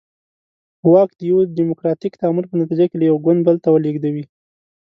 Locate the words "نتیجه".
2.61-2.85